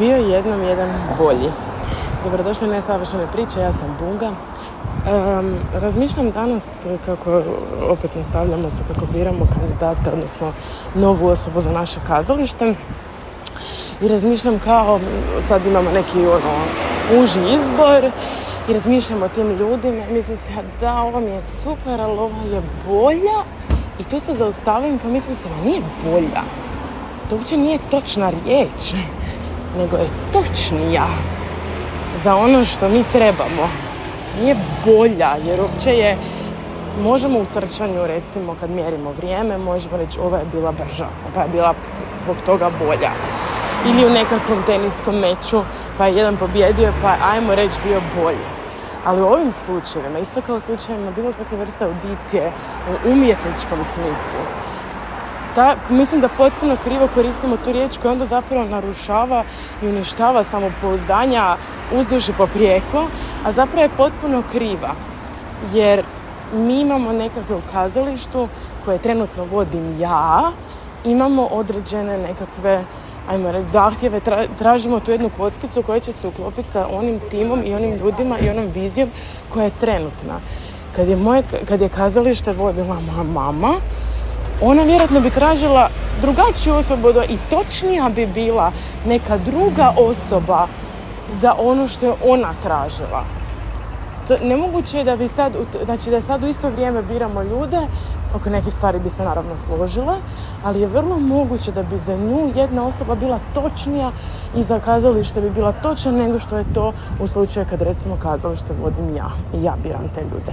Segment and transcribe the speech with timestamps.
[0.00, 1.50] bio je jednom jedan bolji.
[2.24, 4.30] Dobrodošli u nesavršene priče, ja sam Bunga.
[4.30, 7.42] Um, razmišljam danas kako
[7.88, 10.52] opet nastavljamo se kako biramo kandidata, odnosno
[10.94, 12.74] novu osobu za naše kazalište.
[14.02, 15.00] I razmišljam kao,
[15.40, 16.54] sad imamo neki ono,
[17.22, 18.10] uži izbor
[18.68, 22.42] i razmišljam o tim ljudima i mislim se da ovo mi je super, ali ovo
[22.52, 23.38] je bolja
[23.98, 26.42] i tu se zaustavim pa mislim se nije bolja.
[27.30, 28.94] To uopće nije točna riječ,
[29.78, 31.06] nego je točnija
[32.16, 33.68] za ono što mi trebamo.
[34.40, 36.16] Nije bolja, jer uopće je,
[37.02, 41.48] možemo u trčanju recimo kad mjerimo vrijeme, možemo reći ova je bila brža, ova je
[41.48, 41.74] bila
[42.22, 43.10] zbog toga bolja.
[43.86, 45.62] Ili u nekakvom teniskom meču,
[45.98, 48.46] pa je jedan pobjedio, pa ajmo reći bio bolji.
[49.04, 52.52] Ali u ovim slučajevima, isto kao u slučajevima bilo kakve vrste audicije
[52.90, 54.42] u umjetničkom smislu,
[55.54, 59.44] ta, mislim da potpuno krivo koristimo tu riječ koja onda zapravo narušava
[59.82, 61.56] i uništava samopouzdanja
[61.92, 63.06] uzduž i poprijeko,
[63.44, 64.94] a zapravo je potpuno kriva.
[65.72, 66.02] Jer
[66.52, 68.48] mi imamo nekakve u kazalištu
[68.84, 70.52] koje trenutno vodim ja,
[71.04, 72.84] imamo određene nekakve
[73.30, 74.20] ajmo reći, zahtjeve,
[74.58, 78.50] tražimo tu jednu kockicu koja će se uklopiti sa onim timom i onim ljudima i
[78.50, 79.10] onom vizijom
[79.48, 80.40] koja je trenutna.
[80.96, 83.74] Kad je, moje, kad je kazalište vodila moja mama,
[84.62, 85.88] ona vjerojatno bi tražila
[86.20, 88.72] drugačiju osobu i točnija bi bila
[89.06, 90.66] neka druga osoba
[91.32, 93.39] za ono što je ona tražila.
[94.38, 95.52] Nemoguće je da bi sad,
[95.84, 97.78] znači da sad u isto vrijeme biramo ljude
[98.34, 100.14] oko neke stvari bi se naravno složile,
[100.64, 104.10] ali je vrlo moguće da bi za nju jedna osoba bila točnija
[104.56, 108.74] i za kazalište bi bila točna nego što je to u slučaju kad recimo kazalište
[108.82, 110.52] vodim ja i ja biram te ljude.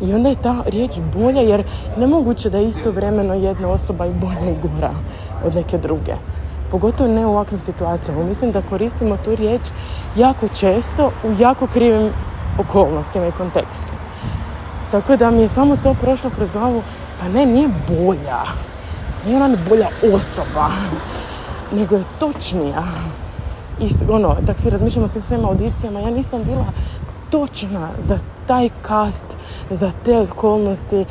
[0.00, 1.64] I onda je ta riječ bolja jer
[1.96, 4.90] nemoguće da je istovremeno jedna osoba i bolja i gora
[5.44, 6.14] od neke druge.
[6.70, 8.24] Pogotovo ne u ovakvim situacijama.
[8.24, 9.62] Mislim da koristimo tu riječ
[10.16, 12.10] jako često u jako krivim
[12.58, 13.92] okolnostima i kontekstu.
[14.90, 16.82] Tako da mi je samo to prošlo kroz glavu
[17.20, 18.42] pa ne, nije bolja.
[19.26, 20.68] Nije ona bolja osoba.
[21.72, 22.82] Nego je točnija.
[23.80, 26.64] Isto, ono, tako se razmišljamo sa svema audicijama, ja nisam bila
[27.30, 29.24] točna za taj kast,
[29.70, 31.04] za te okolnosti.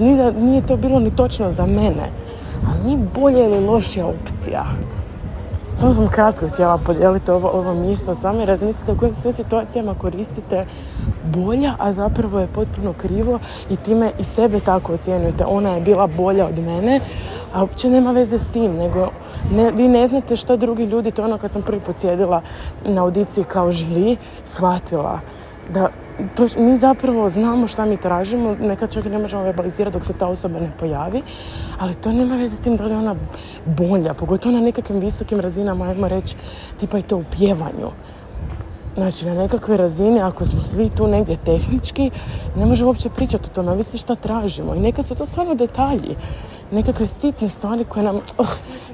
[0.00, 2.10] Nije, nije to bilo ni točno za mene.
[2.66, 4.64] A nije bolja ili lošija opcija.
[5.78, 9.94] Samo sam kratko htjela podijeliti ovo, ovo mislo samo i razmislite u kojim sve situacijama
[9.94, 10.66] koristite
[11.24, 13.38] bolja, a zapravo je potpuno krivo
[13.70, 15.44] i time i sebe tako ocjenjujete.
[15.44, 17.00] Ona je bila bolja od mene,
[17.54, 19.08] a uopće nema veze s tim, nego
[19.52, 21.96] ne, vi ne znate što drugi ljudi, to ono kad sam prvi put
[22.84, 25.20] na audiciji kao žili, shvatila
[25.70, 25.88] da
[26.34, 30.26] to, mi zapravo znamo šta mi tražimo, nekad čak ne možemo verbalizirati dok se ta
[30.26, 31.22] osoba ne pojavi,
[31.78, 33.16] ali to nema veze s tim da li je ona
[33.64, 36.36] bolja, pogotovo na nekakvim visokim razinama, ajmo reći,
[36.76, 37.90] tipa i to u pjevanju.
[38.96, 42.10] Znači, na nekakve razine, ako smo svi tu negdje tehnički,
[42.56, 44.74] ne možemo uopće pričati o tome, ovisi šta tražimo.
[44.74, 46.16] I nekad su to stvarno detalji,
[46.70, 48.48] nekakve sitne stvari koje nam, oh,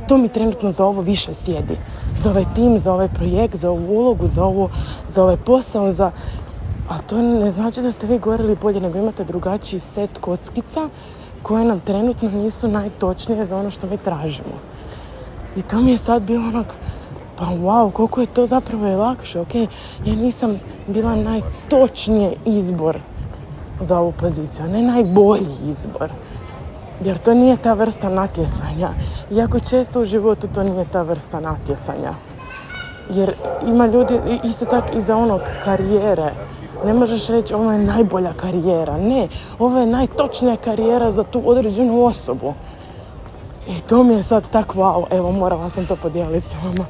[0.09, 1.77] to mi trenutno za ovo više sjedi.
[2.19, 4.69] Za ovaj tim, za ovaj projekt, za ovu ulogu, za, ovu,
[5.09, 6.11] za ovaj posao, za...
[6.93, 10.89] A to ne znači da ste vi govorili bolje, nego imate drugačiji set kockica
[11.43, 14.59] koje nam trenutno nisu najtočnije za ono što mi tražimo.
[15.57, 16.75] I to mi je sad bilo onak,
[17.37, 19.55] pa wow, koliko je to zapravo je lakše, ok?
[20.05, 22.99] Ja nisam bila najtočnije izbor
[23.81, 26.13] za ovu poziciju, a ne najbolji izbor.
[27.05, 28.91] Jer to nije ta vrsta natjecanja.
[29.31, 32.15] Iako često u životu to nije ta vrsta natjecanja.
[33.11, 33.35] Jer
[33.67, 36.33] ima ljudi isto tako i za ono karijere.
[36.85, 38.97] Ne možeš reći ovo je najbolja karijera.
[38.99, 42.55] Ne, ovo je najtočnija karijera za tu određenu osobu.
[43.69, 46.87] I to mi je sad tak wow, evo morala sam to podijeliti s vama.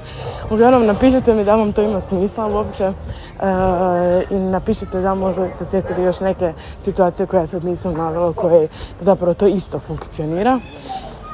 [0.50, 2.92] Uglavnom napišite mi da vam to ima smisla uopće e,
[4.30, 8.68] i napišite da možda se sjetili još neke situacije koje ja sad nisam navela koje
[9.00, 10.60] zapravo to isto funkcionira.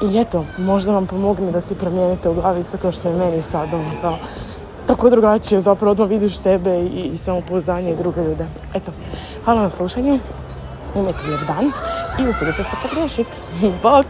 [0.01, 3.41] I eto, možda vam pomogne da si promijenite u glavi isto kao što je meni
[3.41, 4.17] sad ono kao
[4.89, 8.45] tako drugačije, zapravo odmah vidiš sebe i, i samopouzdanje i druge ljude.
[8.73, 8.91] Eto,
[9.45, 10.19] hvala na slušanju,
[10.95, 11.71] imajte lijep dan
[12.19, 13.37] i usudite se pogriješiti.
[13.83, 14.05] Bok!